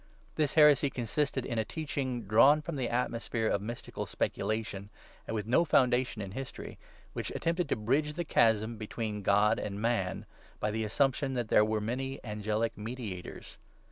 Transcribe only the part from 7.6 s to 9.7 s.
to bridge the chasm between God